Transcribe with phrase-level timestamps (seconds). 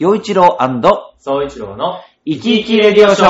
[0.00, 0.56] 洋一郎
[1.18, 3.28] 総一郎の生き生きレディオショー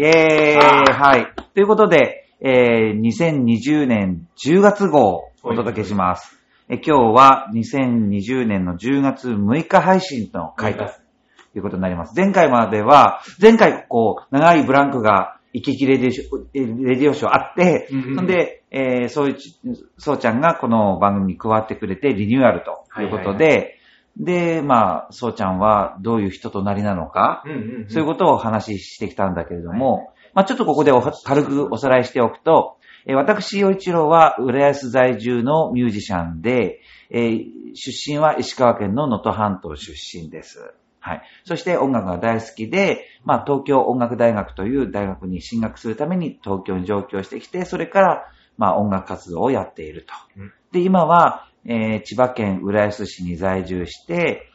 [0.00, 1.26] イェーイはい。
[1.54, 6.38] ということで、えー、2020年10月号をお届けします。
[6.68, 12.14] え今日は2020年の10月6日配信の回ということになります。
[12.16, 19.58] 前回までは、前回こう、長いブランクが生き生きレディオショーえレディオショーあって、うんうんそんで、えー、そういち、
[19.98, 23.78] そうちゃんがこの番組に加わってくれてリニューアルということで、はい
[24.16, 27.88] で、まあ、そうちゃんはどういう人となりなのか、うんうんうん。
[27.88, 37.44] そういうことをお話ししてきたんだけれども、まあちょっとここでお軽くおさらいしておくと、えー私、洋一郎は浦安在住のミュージシャンで、えー
[37.76, 40.74] 出身は石川県の能登半島出身です。
[41.00, 41.22] はい。
[41.44, 48.26] そして音楽が大好きで、まあ東京音楽大学という大学に進学するために東京に上京してきて、それから
[48.56, 50.14] まあ音楽活動をやっていると。
[50.36, 54.50] うんで、今は、えー千葉県浦安市に在住して、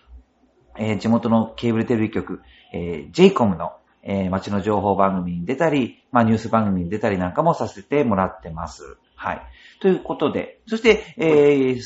[0.77, 2.41] えー地元のケーブルテレビ局、
[2.73, 8.98] えー、JCOM の、えー街の情報番組に出たり、まあニュース番組に出たりなんかもさせてもらってます。
[9.15, 9.41] はい。
[9.82, 11.82] ということで、そして、えー、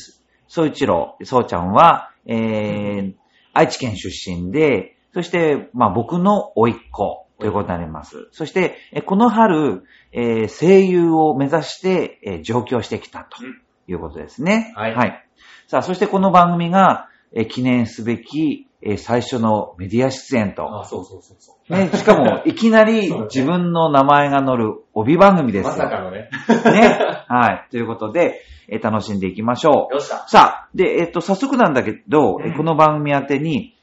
[0.46, 3.14] 総一郎、そうちゃんは、えー、
[3.52, 8.28] 愛知県出身で、そして、まあ僕の甥っ子ということになります。
[8.32, 13.42] そして、えこの春、えー声優を目指して、えー上京してきたと
[13.88, 14.72] いうことですね。
[14.76, 15.24] はい
[15.66, 20.80] さあ、そしてこの番組が、えー記念すべき、えー最初のメディア出演と。
[20.80, 21.72] あ、そうそうそうそう。
[21.72, 25.70] ね、しかも、 いきなり自分の名前が載る帯番組ですよ。
[25.70, 26.28] まさかのね。
[26.48, 26.98] ね。
[27.28, 27.70] はい。
[27.70, 29.94] ということで、えー楽しんでいきましょう。
[29.94, 30.24] よっしゃ。
[30.28, 33.74] さあ、で、えっと、早速なんだけど、えうんこの番組宛てに、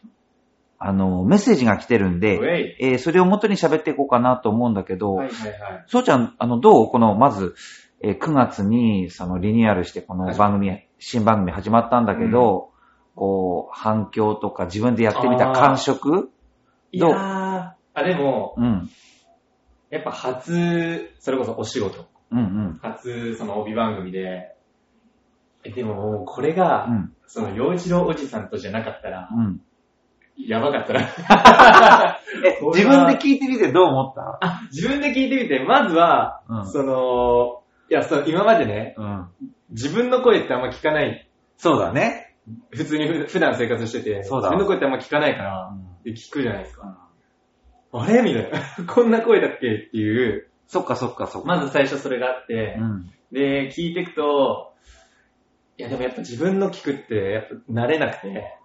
[0.79, 2.75] あの、メッセージが来てるんウで。
[2.79, 5.83] えーそれを元に喋っていこうかなと思うんだけど、はいはいはい。
[5.87, 6.87] そうちゃん、あの、どう？
[6.87, 7.53] この、まず、
[8.03, 12.71] えー9月に、その、リニューアルして、この番組、新番組始まったんだけど、
[13.15, 16.31] こう、反響とか自分でやってみた感触？
[16.91, 17.15] いやどう？
[17.15, 17.17] ー、
[17.93, 18.89] あ、でも、うん。
[19.91, 22.79] やっぱ初、それこそお仕事、うんうん。
[22.81, 24.55] 初、その帯番組で、
[25.63, 27.13] え、でもこれが、うん。
[27.27, 29.61] その、洋一郎おじさんとじゃなかったら、うん。
[30.37, 31.01] やばかったな。
[32.43, 32.87] え、これは。
[32.87, 34.39] 自分で聞いてみてどう思った？
[34.41, 36.67] あ、自分で聞いてみて、まずは、うん。
[36.67, 37.60] その、
[37.91, 39.27] いや、そう、今までね、うん。
[39.71, 41.27] 自分の声ってあんま聞かない。
[41.57, 42.35] そうだね。
[42.71, 46.97] 普通にふ普段生活してて、そうだ自分の声ってあんま聞かないかうら、んで聞くじゃないですか。
[47.93, 48.21] あれ？
[48.21, 48.85] みたいな。
[48.87, 49.67] こんな声だっけ？
[49.75, 51.47] っていう、そっかそっかそっか。
[51.49, 53.09] まず最初それがあってう、ん。
[53.33, 54.71] で、聞いていくと、
[55.77, 58.57] いやでもやっぱ自分の聞くって、やっぱ慣れなくて、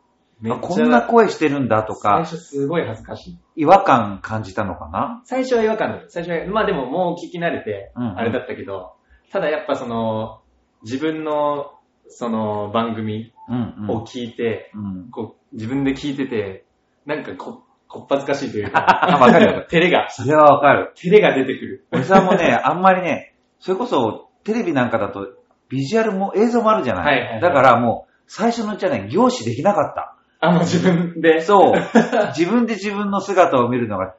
[0.61, 3.39] こんな声してるんだと最か、初すごい恥ずかしい。
[3.63, 5.23] 違和感感じたのかな？
[5.25, 6.05] 最初は違和感だよ。
[6.09, 8.96] 最初は、まあでももう聞き慣れて、うんうんあれだったけど、
[9.33, 10.41] ただやっぱその、
[10.83, 11.73] 自分の、
[12.09, 13.91] その番組うんうん。
[13.91, 15.11] を聞いて、うん。
[15.11, 16.65] こう、自分で聞いてて、
[17.05, 20.93] なんかこ、こっぱずかしいというわか、 わかる照れが、それはわかる。
[20.95, 21.87] 照れが出てくる。
[21.93, 25.29] おじさんもね、 あんまりね、それこそテレビなんかだと
[25.69, 27.05] ビジュアルも映像もあるじゃない。
[27.07, 30.17] はいはいはいだからもう、最初のうちはね、凝視できなかった。
[30.41, 31.41] あ、もう自分で。
[31.41, 31.73] そう。
[32.37, 34.17] 自分で自分の姿を見るのが結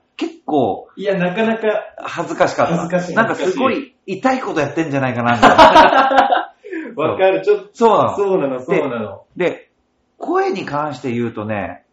[0.47, 2.77] 構いや、なかなか、恥ずかしかった。
[2.77, 6.53] 恥ずかしいなんかすごい痛いことやってんじゃないかな、みたいな。
[6.95, 8.15] わかる、ちょっと、そうなの。
[8.15, 9.25] そうなの、そうなの。
[9.35, 9.69] で、
[10.17, 11.83] 声に関して言うとね、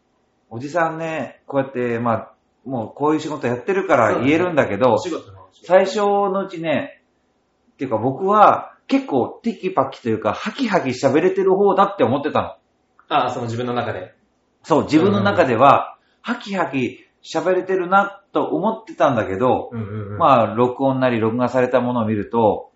[0.49, 2.33] おじさんね、こうやって、まあ、
[2.65, 7.03] もうこういう仕事やってるから言えるんだけど、お仕事のお仕事最初のうちね、
[7.73, 12.55] っていうか僕は結構テキパキというか、ハキハキ喋れてる方だって思ってたの。
[13.09, 14.15] あ、その自分の中で。
[14.63, 20.19] そう、自分の中では、ハキハキ喋れてるなと思ってたんだけど、うんうんうん。
[20.19, 22.71] まあ、録音なり録画されたものを見ると、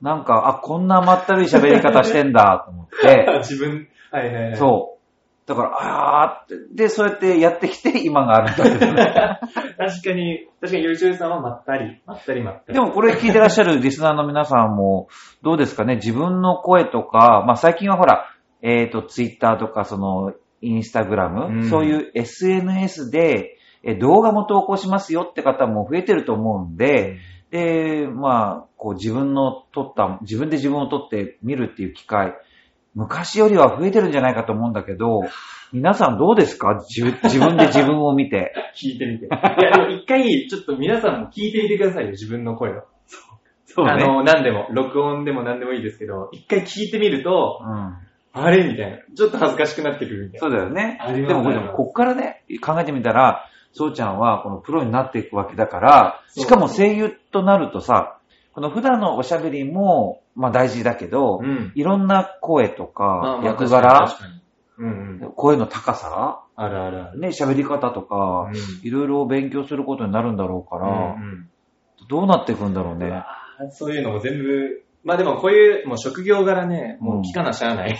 [0.00, 4.56] なんか、あ、こんなまったるい喋り方してんだと思って、 自分、はいはいはい。
[4.56, 5.00] そう。
[5.46, 9.40] だから、あーって、で、そうやってやってきて今があるんだけどね。
[9.76, 12.74] 確かに、確かに YouTube さんはまったり、まったりまったり。
[12.74, 15.08] でもこれ聞いてらっしゃる リスナーの皆さんも、
[15.42, 15.96] どうですかね？
[15.96, 18.26] 自分の声とか、まあ最近はほら、
[18.62, 20.32] えっ、と、Twitter とか、その、
[20.62, 27.18] インスタグラム、うんそういう SNS で、え動画も投稿しますよって方も増えてると思うんで、
[27.50, 32.34] で、まあ、こう自分の撮った、自分で自分を撮って見るっていう機会、
[32.94, 35.22] 昔よりは増えてるんじゃないかと思うんだけど、
[35.72, 36.74] 皆さんどうですか？
[36.88, 38.52] 自分自分で自分を見て。
[38.76, 39.26] 聞いてみて。
[39.26, 42.82] いや、でも一回、ちょっと皆さんも聞いてみてくださいよ、自分の声を。
[43.66, 47.96] そうあの、何でも、録音でも何でもいいですけど、一回聞いてみると、うん。
[48.32, 48.64] あれ？
[48.64, 48.98] みたいな。
[49.16, 50.40] ちょっと恥ずかしくなってくるみたいな。
[50.40, 50.98] そうだよね。
[51.26, 58.18] でもこっからね、考えてみたら、そうちゃんはこのプロになっていくわけだから、しかも声優となるとさ、
[58.52, 61.72] この普段のおしゃべりも、まあ大事だけど、うん。
[61.74, 64.16] いろんな声とか役柄、
[64.78, 65.32] うんうん。
[65.36, 67.20] 声の高さ、あるあるある。
[67.20, 71.48] ね、喋り方とか、うんいろいろ勉強することになるんだろうから、うん
[72.08, 73.22] どうなっていくんだろうね。
[73.70, 77.96] そういうのも全部、まあでもこういう、もう職業柄ね、もう聞かなしゃあない。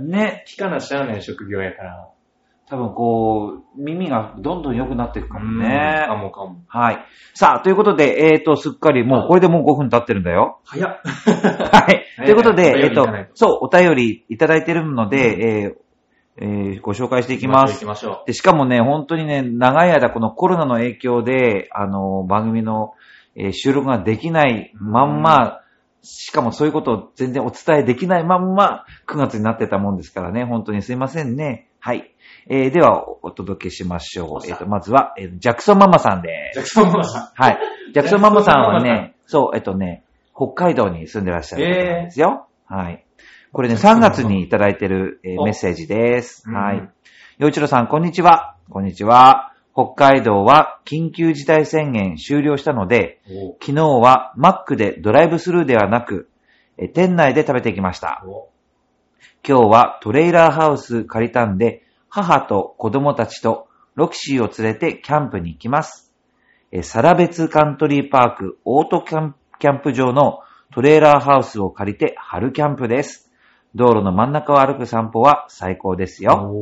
[0.00, 2.08] ね、 聞かなしゃあない職業やから。
[2.70, 6.04] 多分こう、耳がどんどん良くなっていくかもうんね。
[6.06, 6.62] かもかも。
[6.66, 6.98] はい。
[7.34, 10.60] さあ、ということで、えっ、と、すっかりもう、これでもう5分経ってるんだよ。
[10.64, 11.00] 早っ。
[11.02, 12.04] はい。
[12.22, 15.74] いということで、えっ、といかないと、そう、お便りいただいてるので、えー
[16.40, 17.84] えーご紹介していきます行き。
[17.84, 22.92] ましょで、しかもね、本当にね、長い間このコロナの影響で、あの、番組の、
[23.34, 25.60] えー収録ができないまんま、
[26.02, 31.68] しかもそういうことを全然お伝えできないまんま、9月になってたもんですからね、本当にすいませんね。
[31.80, 32.14] はい。
[32.50, 34.46] えーでは、お届けしましょう。
[34.48, 36.54] えっ、と、まずは、えージャクソンママさんでう。
[36.54, 37.58] ジャクソンママさはい。
[37.92, 40.02] ジャクソンママさんはね、そう、えっとね、
[40.34, 42.46] 北海道に住んでらっしゃる方なんですよ。
[42.64, 43.04] はい。
[43.52, 46.48] これね、3ジャクソンママ月にいただいてる、えーおメッセージです。
[46.50, 46.54] ん。
[46.54, 46.78] はい。
[46.78, 46.90] うん。
[47.36, 48.56] 洋一郎さん、こんにちは。
[48.70, 49.52] こんにちは。
[49.74, 56.30] 北海道は緊急事態宣言終了したので、お昨日はマックでドライブスルーではなく、
[56.78, 58.24] え店内で食べてきました。
[58.26, 58.48] お
[59.46, 66.12] 今日はトレーラーハウス借りたんで、母と子供たちとロキシーを連れてキャンプに行きます。
[66.70, 70.40] えサラベツカントリーパークオートキャンキャンプ場の
[70.72, 73.30] トレーラーハウスを借りて春キャンプです。
[73.74, 76.52] 道路の真ん中を歩く散歩は最高ですよ。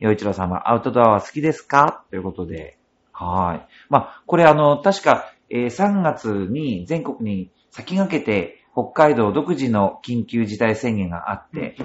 [0.00, 2.04] 洋一郎さんはアウトドアは好きですか？
[2.10, 2.78] ということで。
[3.12, 3.66] はい。
[3.88, 11.76] まあ、これあの、確か、えー3月に全国に先駆けて北海道独自の緊急事態宣言があって、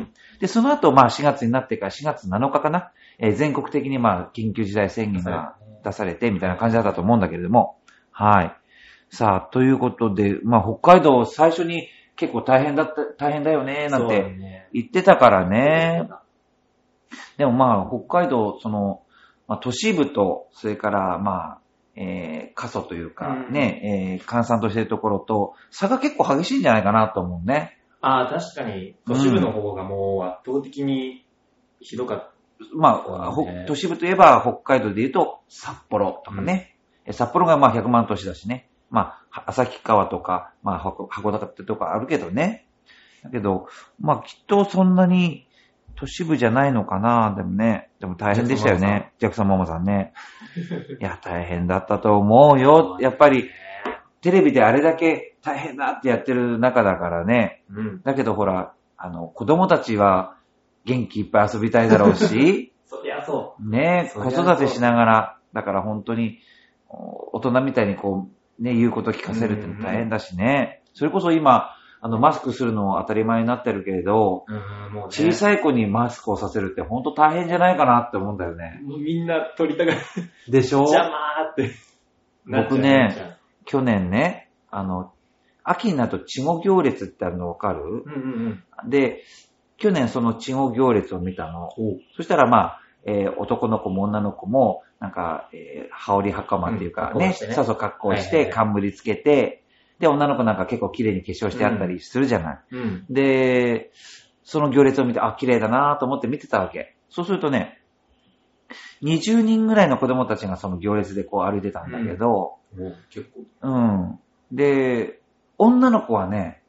[0.41, 5.55] で、その後、まあ4月になってから4月7日かな、えー全国的にまあ緊急事態宣言が
[5.85, 7.77] 出されてみたいな感じだったと思うんだけれども、
[8.11, 8.55] はい。
[9.09, 14.67] さあ、ということで、まあ北海道最初に結構大変だった、大変だよね、なんてね。
[14.73, 16.09] 言ってたからね。
[17.37, 19.01] でもまあ、北海道、その、
[19.47, 21.60] まあ、都市部と、それから、まあ、
[22.01, 27.77] えー、過疎というか、うんね、えー、閑散としているところと、差が結構激しいんじゃないかなと思うね。
[28.01, 31.25] ああ、確かに、都市部の方がもう圧倒的に
[31.79, 32.31] ひどかっ
[32.73, 33.35] まあ、
[33.67, 36.75] 都市部といえば、北海道で言うと、札幌とかね。
[37.05, 38.69] え札幌がまあ100万都市だしね。
[38.89, 42.67] まあ、旭川とか、まあ、函函館ってとこあるけどね。
[43.23, 43.67] だけど、
[43.99, 45.47] まあ、きっとそんなに
[46.01, 47.35] 都市部じゃないのかな？
[47.37, 49.13] でもね、でも大変でしたよね。
[49.19, 50.13] ジャクソンママさんね。
[50.99, 52.97] いや、大変だったと思うよ。
[52.99, 53.51] やっぱり、
[54.21, 57.63] テレビであれだけ大変だってやってる中だからね。
[57.71, 57.79] た。
[57.79, 58.01] うん。
[58.01, 60.37] だけどほら、あの、子供たちは
[60.85, 66.39] 元気いっぱい遊びたいだろうし、 そりゃそね子育てしながら、だから本当に、
[66.89, 68.27] お大人みたいにこ
[68.59, 70.81] う、ね、言うこと聞かせるっての大変だしね。
[70.95, 74.51] それこそ今、あの、マスクするのも当たり前になってるけれど、う。
[74.51, 75.09] うん、もうね。
[75.09, 78.79] 小さい子にマスクをさせるって本当大変じゃないかなって思うんだよね。
[78.83, 79.99] もうみんな取りたがる。
[80.49, 80.79] でしょ？
[80.79, 81.71] 邪魔ーって。
[82.45, 85.13] 僕ね去年ね、あの、
[85.63, 87.83] 秋になると稚語行列ってあるのわかる？
[87.83, 88.89] うんうんうん。
[88.89, 89.23] で、
[89.77, 91.69] 去年その稚語行列を見たの。
[92.17, 99.60] そしたらまあ、えー男の子も女の子も、なんか、えー羽織袴っていうかね、うん格好してねそうそう格好して、冠つけて、
[100.01, 102.59] で、女の子なんか結構綺麗に化粧してあったりするじゃない。
[102.71, 103.05] うん。
[103.09, 103.91] で、
[104.43, 106.97] その行列を見て、あ、綺麗だなと思って見てたわけ。
[107.09, 107.79] そうするとね、
[109.03, 113.29] 20人ぐらいの子供たちがその行列でこう歩いてたんだけど、もう結
[113.61, 113.69] 構。
[113.69, 114.19] うん。
[114.51, 115.21] で、
[115.57, 116.61] 女の子はね、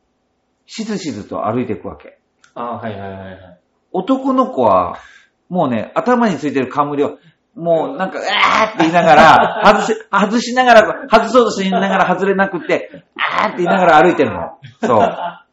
[0.66, 2.18] しずしずと歩いていくわけ。
[2.54, 3.60] ああ、はいはいはいはい。
[3.92, 4.98] 男の子は、
[5.48, 7.18] もうね、頭についてる冠を、
[7.54, 14.58] もうなんか、うわーって言いながら、外し、外しながら、外そうとしながら外れなくって、あーって言いながら歩いてるの。
[14.80, 15.00] そう。
[15.00, 15.46] あ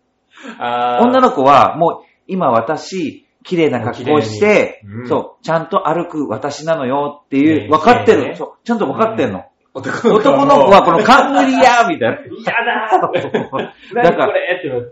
[0.60, 1.02] あ。
[1.02, 8.36] 女の子は、もう、今私、綺麗な格好をしてう、んそう、ちゃんと歩く私なのよっていう、ね分かってる。
[8.36, 9.46] そう、ちゃんと分かってんの。
[9.74, 12.18] 男男の子はこの冠やみたいな。
[12.26, 14.04] 嫌だー。
[14.04, 14.34] だから、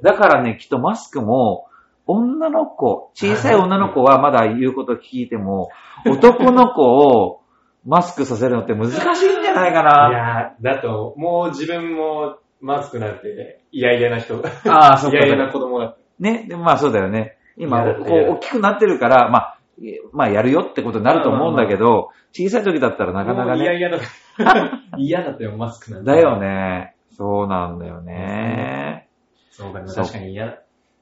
[0.01, 1.67] だからね、きっとマスクも、
[2.07, 5.69] 女の子、小さい女の子はまだ言うこと聞いても、
[6.09, 7.41] 男の子を
[7.85, 10.09] マスクさせるのって難しいんじゃないかいな。
[10.11, 14.35] やー、だと、もう自分もマスクなんて嫌々な人。
[14.69, 15.97] ああ、そっか嫌々な子供だった。
[16.19, 17.37] ね、でもまあそうだよね。
[17.57, 23.89] 今、こう大きくなってるから、まあ、えまあやるよってことになると思うんだけど、小さい時だったらなかなかもう嫌ね。
[23.89, 24.81] 々だ。
[24.97, 26.11] 嫌だったよ、マスクなんて。
[26.11, 26.39] だよ。
[26.39, 26.95] ね。
[27.11, 29.07] そうなんだよね。
[29.49, 30.57] そうか、そう確かに嫌だ。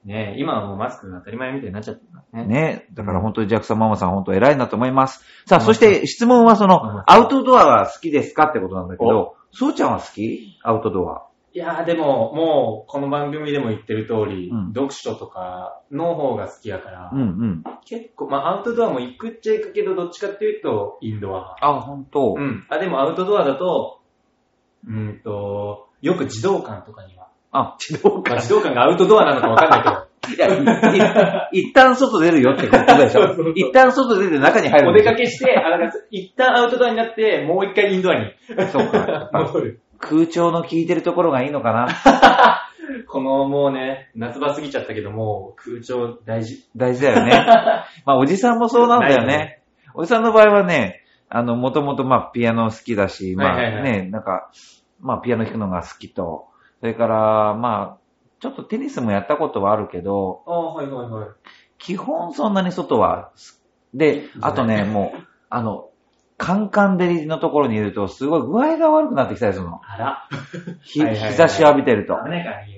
[0.06, 2.54] ね今はもうマスクが当たり前みたいになっちゃってるからね。
[2.54, 2.88] ね。
[2.94, 5.24] だから本当にジャクソンママさん本当偉いなと思います。
[5.46, 10.60] さあ、うんそして質問はそうんの、アウトドアは好きですかってことなんだけど、そうちゃんは好き？
[10.64, 11.26] アウトドア。
[11.54, 17.64] いやーでも、もう、この番組でも言ってる通り、うん読書とかの方が好きやから、うんうん。
[17.86, 21.56] 結構、まあアウトドアも行くっちゃ行くけど、どっちかっていうと、インドア。
[21.62, 22.36] あ、ほんと。
[22.38, 22.66] うん。
[22.70, 24.02] あ、でもアウトドアだと、
[24.86, 27.25] うんと、よく児童館とかには。
[27.58, 33.54] あ、自動まあ、児童館がアウトドアなのかわかんないけど、 いや、いい一旦外出るよってことでしょ。
[33.56, 38.32] 一旦外出て中に入るおんでしょ出かけして、あ、だから一旦アウトドアになって、もう一回インドアに
[38.72, 39.30] そうか。
[39.34, 39.80] 戻る。
[40.00, 41.88] 空調の効いてるところがいいのかな？
[43.08, 46.68] このもうね、夏場過ぎちゃったけども、空調大事。
[46.76, 47.32] 大事だよね。
[48.06, 49.62] まあ、おじさんもそうなんだよないよね。
[49.94, 54.52] おじさんの場合はね、あの、もともとまあ、ピアノ好きだし、まあはいはいはいね、なんか、
[55.02, 56.48] まあ、ピアノ弾くのが好きと、
[56.80, 58.06] それから、まあ、
[58.40, 61.30] ちょっとテニスもやったことはあるけど、ああ、はいはいはい。
[61.78, 63.32] 基本そんなに外は、
[63.94, 65.90] で、あとね、もう、あの、
[66.38, 69.80] カンカン照りのところにいると、すごい具合が悪くなってきたりするの。
[69.84, 70.30] あら。
[70.84, 71.00] 日
[71.34, 72.22] 差しを浴びてると。
[72.24, 72.78] ね。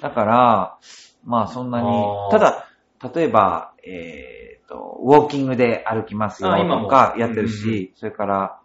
[0.00, 0.78] だから、
[1.24, 1.88] まあそんなに
[2.30, 2.66] ただ、
[3.14, 8.60] 例えば、えっ、と、ウォーキングで歩きますよとかやってるし、それから、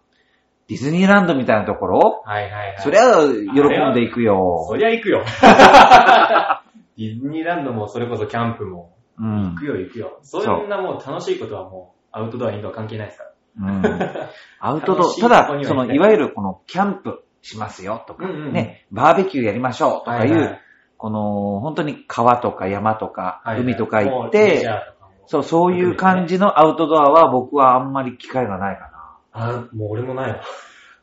[0.70, 2.76] ディズニーランドみたいなところ、はいはいはい。
[2.80, 4.66] そりゃ喜んでいくよ。
[4.70, 5.24] そりゃ行くよ。
[6.96, 10.20] ディズニーランドもそれこそキャンプもうん行くよ行くよ。
[10.22, 13.32] そんなもう楽しいことはもうアウトドア、インドア関係ないですから。
[13.62, 13.84] うん。
[14.60, 20.62] アウトドア、ただ、その、いいわゆるこの、キャンプしますよとか、うんうんね、バーベキューやりましょうとかいう、はいはい
[20.98, 28.99] この、本当に川とか山とか、はいはい海とか行って、ャーとかもそう、そういう感じのアウトドアは僕はあんまり機会がないか
[29.40, 30.42] あ、もう俺もないわ。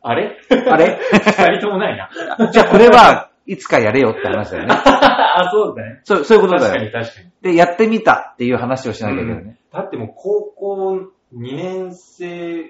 [0.02, 0.36] あれ？
[0.50, 0.74] な。
[0.74, 0.98] あれ？
[1.12, 2.10] 二人ともないな。
[2.52, 4.74] じゃあこれはいつかやれよって話だよね。
[4.76, 6.00] あ、そうだね。
[6.04, 6.86] そう、そういうこと確かだよ。
[6.86, 7.30] に確かに。
[7.42, 9.58] で、やってみたっていう話をしなきゃいけないね。
[9.72, 10.92] だってもう高校
[11.34, 12.64] 2年生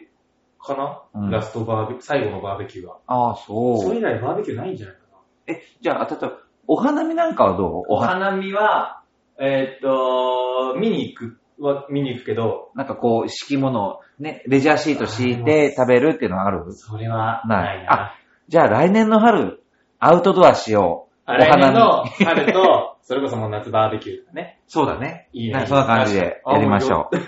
[0.60, 2.96] かな、うんラストバーベキュー、最後のバーベキューは。
[3.06, 3.98] ああ、そそれう。
[4.00, 5.18] 以来バーベキューないんじゃないかな。
[5.54, 6.32] え、じゃあ、例えば、
[6.66, 7.84] お花見なんかはどう？
[7.88, 9.02] お花見は、
[9.38, 16.72] えーっと、見に行くは見に行くけど、なんかこう、敷物、ね、レジャーシート敷いて食べるっていうのはある？
[16.72, 18.14] それはなないいな。
[18.48, 19.62] じゃあ来年の春、
[19.98, 21.22] アウトドアしよう。
[21.24, 24.60] あ来年の春と、それこそもう夏バーベキューとかね。
[24.68, 25.28] そうだね。
[25.32, 27.16] いいねそんな感じでやりましょう。
[27.16, 27.20] う。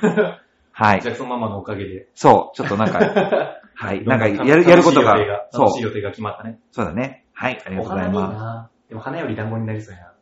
[0.73, 1.13] はいジャ。
[1.13, 2.09] クソンママのおかげで。
[2.15, 2.99] そう、ちょっとなんか、
[3.75, 4.05] はい。
[4.05, 5.17] なんかやる、やることが
[5.51, 6.59] そう楽しい、予定が決まったね。
[6.71, 7.25] そうだね。
[7.33, 8.71] はい、ありがとうございまな。
[8.89, 10.13] でも花より団子になりそうやな。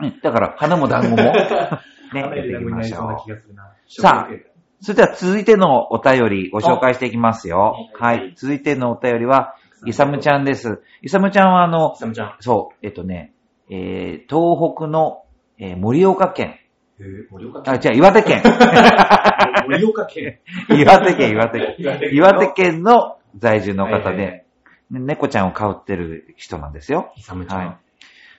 [0.00, 0.04] す。
[0.04, 1.16] うん、だから、花も団子も、
[2.12, 3.92] ね、やっていきましょう。
[4.02, 7.76] さあそれでは続いてのお便りご紹介していきますよ。
[7.98, 8.34] あはい。
[8.36, 9.54] 続いてのお便りは、
[9.86, 10.82] イサムちゃんです。
[11.02, 12.36] イサムちゃんはあの、サムちゃん。
[12.40, 13.32] そう、えっとね、
[13.70, 15.22] えー、東北の、
[15.58, 16.58] えー盛岡県。
[17.00, 17.92] えー盛岡あ、県。
[17.92, 18.42] 違う、岩手県。
[19.68, 20.38] 盛岡県。
[20.68, 22.10] 岩手県、岩手県。
[22.12, 24.42] 岩手県の在住の方はいはいはで、ね
[24.90, 27.12] 猫ちゃんを飼ってる人なんですよ。
[27.16, 27.58] イサムちゃん。
[27.58, 27.76] はい。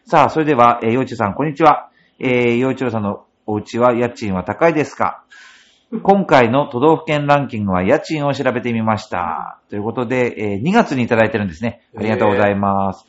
[0.09, 1.89] さあ、それでは、えー、洋一さん、こんにちは。
[2.17, 5.25] えー、洋一郎さんのお家は家賃は高いですか？
[6.01, 9.59] 今回の都道府県ランキングは家賃を調べてみました。
[9.69, 11.81] ということで、えー2月にいただいてるんですね。
[11.97, 13.05] ありがとうございます。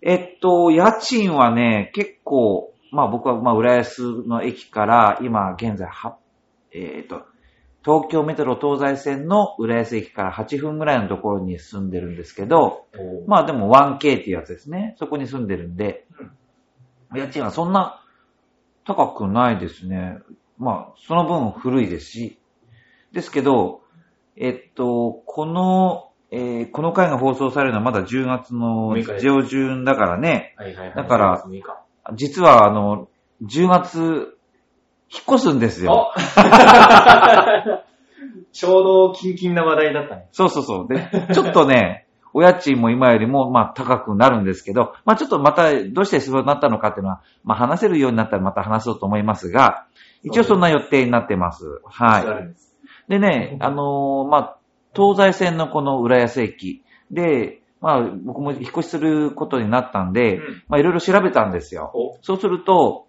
[0.00, 6.18] えっと、家賃はね、結構、まあ僕は、まあ、浦安の駅から、今現在、は、
[6.72, 7.22] えっと、
[7.84, 12.86] 東京メトロ東西線の浦安駅から8分ぐらいのところに住んでるんですけど、
[13.26, 14.94] まあでも 1K っていうやつですね。
[14.98, 16.06] そこに住んでるんで、
[17.14, 18.02] 家賃はそんな
[18.86, 20.18] 高くないですね。
[20.58, 22.38] まあ、その分古いですし。
[23.12, 23.82] ですけど、
[24.36, 30.54] えっと、この、えーこの回が放送されるのはまだ10月の6日です上旬だからね。
[30.56, 30.96] はいはいはい。
[30.96, 31.82] だから10月6日
[32.14, 33.08] 実はあの、
[33.42, 34.38] 10月、
[35.12, 36.12] 引っ越すんですよ。
[36.14, 36.18] お
[38.52, 40.28] ちょうどキンキンな話題だったね。
[40.32, 40.88] そうそうそう。
[40.88, 49.84] で、ちょっとね、 お家賃も今よりも、まあ、高くなるんですけど、まあ、ちょっとまた、どうしてそうなったのかっていうのは、まあ、話せるようになったらまた話そうと思いますが、
[50.22, 51.80] 一応そんな予定になってます。
[51.84, 52.22] はい。
[52.22, 53.10] い。
[53.10, 54.56] でね、あのーまあ、
[54.94, 61.90] 東西線のこの浦安駅で、まあ、僕も引っ越しすることになったんで、うんまあ、いろいろ調べたんですよ。
[61.94, 63.06] おそうすると、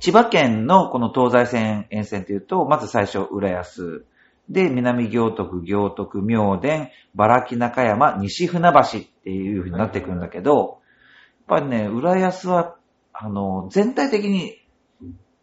[0.00, 4.06] 千葉県のこの東西線沿線というと、まず最初、浦安。
[4.48, 10.78] で、南行徳、行徳、明田、茨城中山、西船橋っていう風になってくるんだけど、やっ
[11.46, 12.76] ぱりね、浦安は、
[13.12, 14.54] あの、全体的に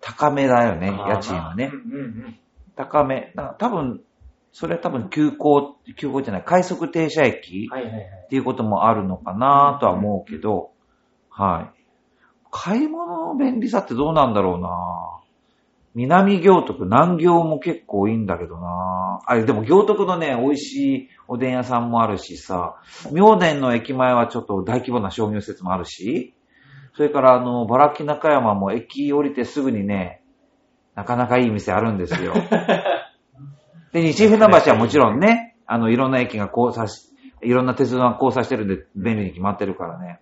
[0.01, 1.71] 高めだよね、まあ家賃はね。
[1.71, 2.39] うんうんうん。
[2.75, 3.33] 高め。
[3.59, 4.01] 多分、
[4.51, 7.69] それは多分急行、急行じゃない、快速停車駅。
[8.25, 10.71] っていうこともあるのかなとは思うけど、
[11.29, 11.76] はい。
[12.51, 15.17] 買い物の便利さってどうなんだろうな
[15.95, 22.75] 南行徳、南行も結構いいんだけどなあれ、でも行徳のね、美味しいおでん屋さんもあるしさ、
[23.11, 26.35] 明殿の駅前はちょっと大規模な商業施設もあるし、
[26.95, 30.21] それからあの、バラキ中山も駅降りてすぐにね、
[30.93, 32.33] なかなかいい店あるんですよ。
[33.93, 37.11] で、西船橋はもちろんね、あの、いろんな駅が交差し、
[37.41, 40.19] いろんな鉄道が交差してるんで便利に決まってるからね。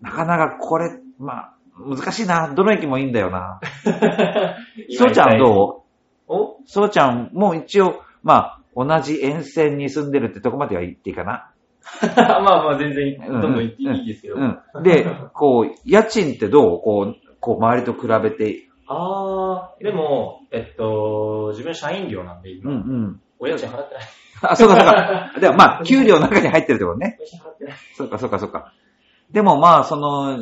[0.00, 2.52] なかなかこれ、まあ、難しいな。
[2.54, 3.60] どの駅もいいんだよな。
[4.96, 5.84] そうちゃんど
[6.28, 6.32] う？
[6.32, 6.56] お？
[6.66, 11.50] そうちゃんも一応、まあ、同じ沿線に住んでるってとこまでは言っていいかな。
[12.16, 14.36] まあまあ全然、どうんんどん言っていいですけど。
[14.36, 14.82] うん。
[14.82, 16.80] で、こう、家賃ってどう？
[16.80, 18.68] こう、こう、周りと比べて。
[18.86, 23.20] あー、でも、えっと、自分社員寮なんで、うん今、うん。
[23.38, 24.04] お家賃払ってない。
[24.42, 25.32] あ、そうかそうか。
[25.40, 27.18] でもまあ、給料の中に入ってるってことね。
[27.18, 27.74] お家賃払ってない。
[27.94, 28.72] そうかそうかそうか。
[29.32, 30.38] でもまあ、その、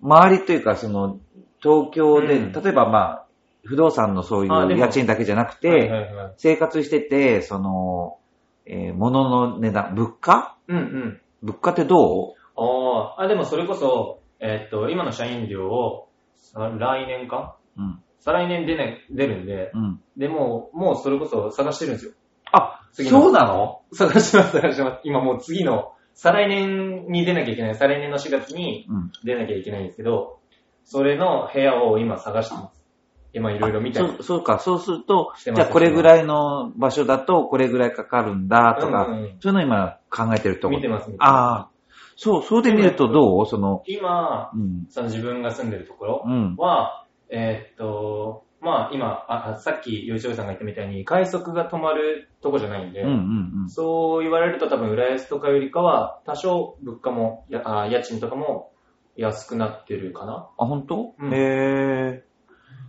[0.00, 1.18] 周りというか、その、
[1.60, 3.26] 東京で、うん例えばまあ、
[3.64, 8.18] 不動産のそういうあでも家賃だけじゃなくて、はいはいはい生活してて、その、
[8.66, 10.56] えー物の値段、物価？
[10.68, 11.20] うんうん。
[11.42, 12.34] 物価ってどう？
[12.56, 17.56] あー、あ、でもそれこそ、えっと、今の社員寮を、さ来年か？
[17.78, 18.00] うん。
[18.20, 20.00] 再来年出ない、出るんで、うん。
[20.16, 22.12] でもう、もうそれこそ探してるんですよ。
[22.52, 23.80] あ、次のそうなの？
[23.92, 25.00] 探してます、探してます。
[25.04, 27.74] 今もう次の、再来年に出なきゃいけない。
[27.74, 29.12] 再来年の4月にうん。
[29.24, 30.38] 出なきゃいけないんですけど、
[30.84, 32.84] それの部屋を今探してます。
[33.32, 34.08] 今いろいろ見たり。
[34.08, 41.28] そうそうか、そうすると、じゃあこれぐらいの場所だとこれぐらいかかるんだとか、うんうんそういうの今考えてるとこ見てます、見てます。
[41.30, 41.70] ああ、
[42.16, 43.46] そう、そうで見るとどう？
[43.46, 44.86] その、今、うん。
[44.88, 46.54] その自分が住んでるところうん。
[46.56, 53.68] は、えーっと、まあ今あ、あさっき、吉尾さんが言ったみたいに、快速が止まるとこじゃないんで、うんうんうん。
[53.68, 58.70] そう言われると多分、浦安とかよりかは、多少物価も、やあ家賃とかも
[59.16, 60.48] 安くなってるかな。
[60.58, 61.14] あ、本当？
[61.18, 62.24] うんへえ。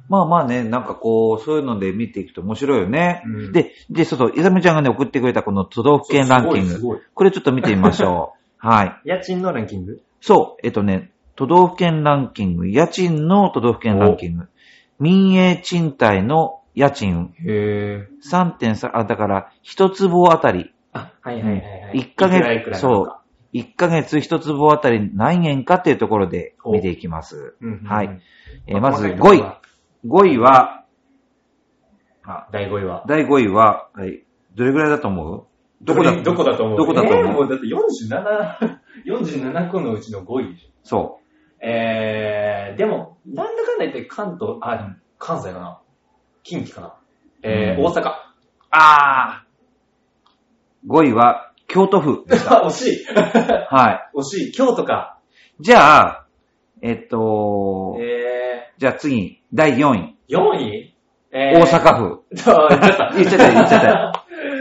[0.07, 3.23] まあまあね、なんかこう、そういうので見ていくと面白いよね。
[3.25, 6.69] うんで、で、そうそう、イザムちゃんがね、送ってくれたこの都道府県ランキング。
[6.69, 8.39] すごいすこれちょっと見てみましょう。
[8.65, 10.01] はい家賃のランキング？
[10.21, 14.47] そう、えっとね、都道府県ランキング、家賃の都道府県ランキング、
[14.99, 18.29] 民営賃貸の家賃へー。
[18.29, 21.59] 3.3、あ、だから、一坪あたり、あ、はいはいはいは
[21.93, 21.97] い。
[21.99, 27.55] 一ヶいくらいく月、らそう、1ヶ月一坪あたり何円かっていうところで見ていきます。
[27.61, 28.21] うんうんうんはい。
[28.67, 29.49] えーまず5位細かいところ。
[29.49, 29.61] は
[30.05, 30.85] 5位は、
[32.23, 33.03] あ、第5位は。
[33.07, 34.23] 第5位は、はい、
[34.55, 35.45] どれぐらいだと思う？
[35.81, 36.21] どこだ？
[36.21, 36.77] どこだと思う？
[36.77, 37.25] どこだと思う？
[37.25, 40.69] えーもうだって47、47個のうちの5位でしょ。
[40.83, 41.19] そ
[41.67, 45.81] えー、でも、なんだかんだ言って関東、あ、でも関西かな
[46.43, 46.95] 近畿かな
[47.41, 48.09] えー、うん大阪。
[48.09, 48.13] う。
[48.69, 52.61] あー !5 位は、京都府でした。
[52.67, 53.05] 惜しい。
[53.05, 54.17] はい。
[54.17, 54.51] 惜しい。
[54.51, 55.17] 京都か。
[55.59, 56.25] じゃあ、
[56.83, 60.15] えっと、えじゃあ次、第4位。
[60.29, 60.95] ー、4位？
[61.31, 62.23] え大阪府。
[62.29, 62.37] 府。
[62.37, 63.13] そう、言っちゃった。
[63.15, 64.11] 言っちゃったよ言っちゃったよ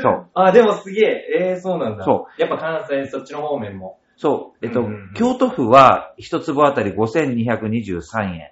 [0.01, 0.27] そう。
[0.35, 1.27] あ、でもすげえ。
[1.51, 2.05] えー、そうなんだ。。
[2.05, 3.99] そうやっぱ関西、そっちの方面も。
[4.17, 4.67] そう。
[4.67, 8.51] えっと、うんうんうん京都府は一坪あたり5223円。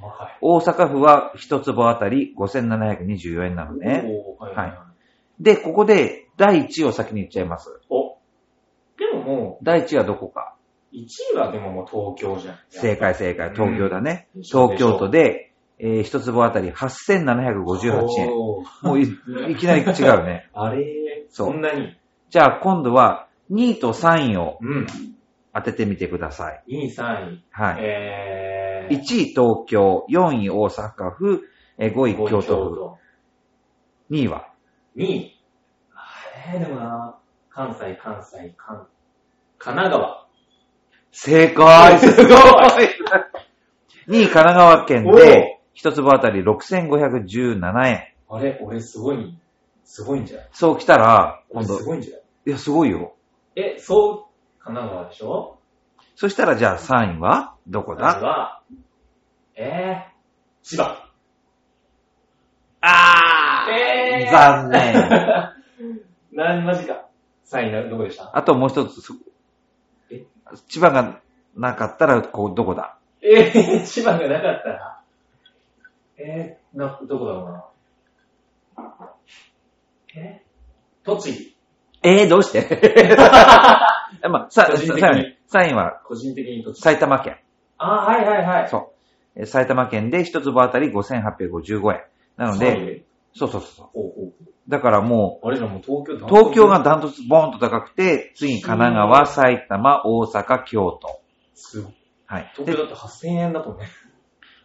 [0.00, 0.38] はい。
[0.40, 4.04] 大阪府は一坪あたり5724円なのね。
[4.38, 5.42] はいはいはい。
[5.42, 7.80] で、ここで第1位を先に言っちゃいます。
[7.90, 8.16] お。
[8.98, 10.54] でもも第1位はどこか。
[10.92, 12.58] う、1位はでももう東京じゃん。
[12.70, 13.50] 正解正解。
[13.52, 14.28] 東京だね。
[14.34, 18.28] うん東京都で、えー一坪あたり8758円。
[18.30, 19.04] もうい
[19.52, 20.48] いきなり違うね。
[20.54, 21.26] あれ？
[21.30, 21.96] そんなに？
[22.30, 24.86] じゃあ今度は2位と3位をうん。
[25.54, 26.62] 当ててみてください。
[26.68, 27.44] 2位、3位。
[27.50, 27.76] はい。
[27.80, 31.42] え1位東京、4位大阪府、
[31.78, 32.98] えー5位京都
[34.08, 34.48] 府、2位は
[34.96, 35.40] ？2位。
[35.94, 37.18] あれでもな、
[37.50, 38.86] 関西、関西、関、
[39.58, 40.26] 神奈川。
[41.10, 42.26] 正解すごい
[44.08, 48.04] !2 位神奈川県で、一坪あたり6517円。
[48.30, 48.58] あれ？
[48.62, 49.36] 俺すごい、
[49.84, 50.48] すごいんじゃない？
[50.52, 52.22] そう来たら、今俺度、すごいんじゃない？
[52.46, 53.14] いや、すごいよ。
[53.60, 55.58] え、そう、神奈川でしょ？
[56.14, 57.54] そしたらじゃあ3位は？
[57.66, 58.06] どこだ？
[58.20, 58.62] は、
[59.56, 61.04] えー、千葉。
[62.80, 64.94] あえー残念。
[66.32, 67.06] な、マジか。
[67.46, 68.36] 3位な、どこでした？
[68.36, 69.00] あともう一つ、
[70.10, 70.24] え？
[70.68, 71.20] 千葉が
[71.56, 72.96] なかったら、こう、どこだ？
[73.20, 75.00] えー、千葉がなかったら、
[76.18, 77.64] えー、な、どこだろ
[78.76, 79.12] うな。
[80.16, 80.42] え？
[81.04, 81.57] 栃木。
[82.02, 83.16] えー、どうして？
[84.30, 86.00] まあ、さ、個人的にさらに、3位は？
[86.04, 86.64] 個人的に。
[86.74, 87.38] 埼玉県。
[87.78, 88.68] あー、はいはいはい。
[88.68, 89.40] そう。
[89.40, 92.00] えー埼玉県で一坪あたり5855円。
[92.36, 93.86] なので、で、そうそうそう。
[93.92, 94.32] ほうほう
[94.68, 101.20] だからもあれじゃもう東京う、東京がダントツボーンと高くて、次に神奈川、埼玉、大阪、京都。
[101.54, 101.94] すごい。
[102.26, 102.42] はい。
[102.42, 103.86] で東京だって8000円だとね。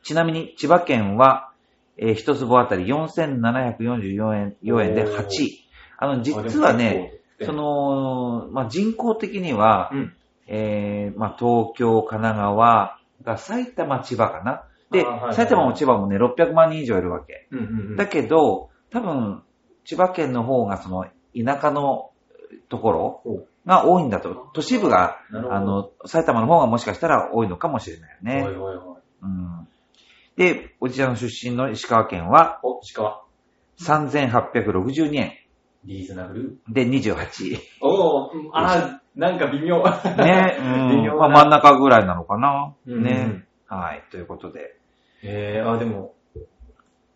[0.03, 1.51] ちなみに千葉県は、
[1.97, 5.59] えー一坪あたり4744円4円で8位。
[5.97, 7.13] あの、実はね、、
[7.45, 10.13] その、の、まあ、人口的には、うん。
[10.47, 14.65] えーまあ、東京、神奈川が埼玉、千葉かな。
[14.91, 17.47] ではいはいは、い埼玉も千葉もね、600万人以上いるわけ。
[17.51, 17.95] うんうんうん。
[17.95, 19.43] だけど、多分、
[19.86, 22.12] 千葉県の方がその、田舎の
[22.69, 24.49] ところが多いんだと。
[24.53, 28.43] 都市部が、あの、埼玉の方がもしかしたら多いのかもしれないよね。
[28.45, 28.97] おいおいおい。
[29.23, 29.67] うん。
[30.36, 33.23] で、おじちゃんの出身の石川県はお、鹿。
[33.79, 35.34] 3862円
[35.85, 36.57] リーズナブル。
[36.69, 37.15] で28
[37.53, 37.59] 位。
[37.81, 39.83] おー、あー、なんか微妙。
[40.17, 40.89] ね、うん。
[40.97, 42.73] 微妙なまあ真ん中ぐらいなのかな。
[42.87, 43.45] うんね。
[43.67, 44.03] はい。
[44.11, 44.77] ということで。
[45.23, 46.13] えー、あ、でも、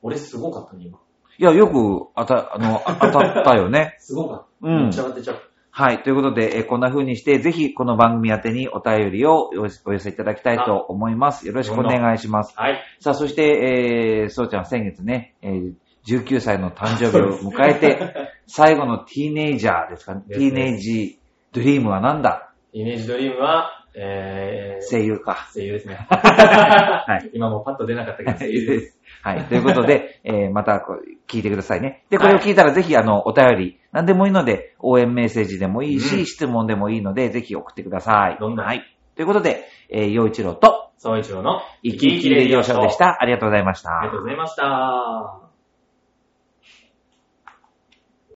[0.01, 0.99] 俺すごかったね、今。
[1.39, 3.95] いや、よく当た、あの、あ当たったよね。
[3.99, 4.67] すごかった。
[4.67, 5.35] うんめっちゃ当てちゃう。
[5.69, 6.01] はい。
[6.01, 11.47] ということで、えーこんな風にして、ぜひこの番組宛てにお便りをお寄せお寄せいただきたいと思います。
[11.47, 12.57] よろしくお願いします。
[12.57, 12.81] はい。
[12.99, 15.73] さあ、そして、えー、そうちゃん先月ね、えー
[16.07, 20.23] 19歳の誕生日を迎えて、最後のティーネイジャーですかね。
[20.29, 21.19] ティーネイジ
[21.51, 22.51] ドリームは何だ？
[22.73, 25.49] イメージドリームは、えー、声優か。
[25.53, 26.07] 声優ですね。
[26.09, 27.31] はい。
[27.33, 28.99] 今もパッと出なかったけど、はい声優です。
[29.23, 29.43] はい。
[29.45, 32.03] ということで、えーまたこう聞いてくださいね。
[32.09, 38.37] で、これを聞いたらぜひ、あの、お便り、何でもいいので、応援メッセージでもいいし、うん質問でもいいので、ぜひ送ってください。
[38.39, 38.83] どんどんはい。
[39.15, 42.97] ということで、えー、陽一郎と、総一郎の生き生きレディオショーでし。
[42.97, 43.17] た。
[43.19, 43.99] ありがとうございました。
[43.99, 45.46] ありがとうございました。